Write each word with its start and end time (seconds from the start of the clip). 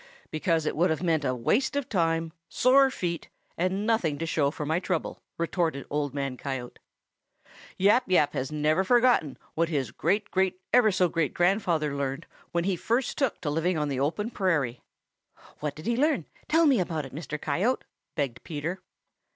"Because 0.31 0.65
it 0.65 0.75
would 0.75 0.89
have 0.89 1.03
meant 1.03 1.23
a 1.23 1.35
waste 1.35 1.75
of 1.75 1.87
time, 1.87 2.33
sore 2.49 2.89
feet, 2.89 3.29
and 3.55 3.85
nothing 3.85 4.17
to 4.17 4.25
show 4.25 4.49
for 4.49 4.65
my 4.65 4.79
trouble," 4.79 5.21
retorted 5.37 5.85
Old 5.91 6.11
Man 6.11 6.37
Coyote. 6.37 6.79
"Yap 7.77 8.05
Yap 8.07 8.33
never 8.51 8.79
has 8.81 8.87
forgotten 8.87 9.37
what 9.53 9.69
his 9.69 9.91
great 9.91 10.31
great 10.31 10.59
ever 10.73 10.91
so 10.91 11.07
great 11.07 11.35
grandfather 11.35 11.95
learned 11.95 12.25
when 12.51 12.63
he 12.63 12.75
first 12.75 13.15
took 13.15 13.39
to 13.41 13.51
living 13.51 13.77
on 13.77 13.89
the 13.89 13.99
open 13.99 14.31
prairie." 14.31 14.81
"What 15.59 15.75
did 15.75 15.85
he 15.85 15.95
learn? 15.95 16.25
Tell 16.47 16.65
me 16.65 16.79
about 16.79 17.05
it, 17.05 17.13
Mr. 17.13 17.39
Coyote," 17.39 17.83
begged 18.15 18.43
Peter. 18.43 18.79